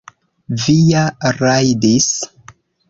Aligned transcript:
Vi 0.63 0.75
ja 0.93 1.05
rajdis! 1.43 2.13